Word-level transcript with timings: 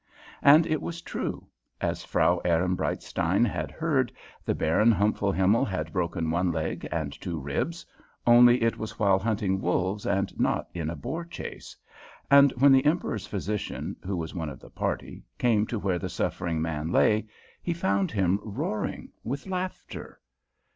And 0.41 0.65
it 0.65 0.81
was 0.81 0.99
true. 1.03 1.45
As 1.79 2.03
Frau 2.03 2.41
Ehrenbreitstein 2.43 3.45
had 3.45 3.69
heard, 3.69 4.11
the 4.43 4.55
Baron 4.55 4.91
Humpfelhimmel 4.91 5.63
had 5.63 5.93
broken 5.93 6.31
one 6.31 6.51
leg 6.51 6.87
and 6.91 7.13
two 7.13 7.39
ribs 7.39 7.85
only 8.25 8.63
it 8.63 8.79
was 8.79 8.97
while 8.97 9.19
hunting 9.19 9.61
wolves 9.61 10.07
and 10.07 10.39
not 10.39 10.69
in 10.73 10.89
a 10.89 10.95
boar 10.95 11.23
chase 11.23 11.75
and 12.31 12.51
when 12.53 12.71
the 12.71 12.83
Emperor's 12.85 13.27
physician, 13.27 13.95
who 14.03 14.17
was 14.17 14.33
one 14.33 14.49
of 14.49 14.59
the 14.59 14.71
party, 14.71 15.21
came 15.37 15.67
to 15.67 15.77
where 15.77 15.99
the 15.99 16.09
suffering 16.09 16.59
man 16.63 16.91
lay 16.91 17.27
he 17.61 17.71
found 17.71 18.09
him 18.09 18.39
roaring 18.41 19.11
with 19.23 19.45
laughter. 19.45 20.19